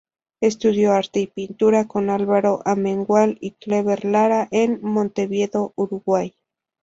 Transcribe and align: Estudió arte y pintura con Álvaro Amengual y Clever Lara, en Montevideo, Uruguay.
Estudió 0.41 0.93
arte 0.93 1.19
y 1.19 1.27
pintura 1.27 1.87
con 1.87 2.09
Álvaro 2.09 2.63
Amengual 2.65 3.37
y 3.39 3.51
Clever 3.51 4.03
Lara, 4.03 4.47
en 4.49 4.79
Montevideo, 4.81 5.73
Uruguay. 5.75 6.33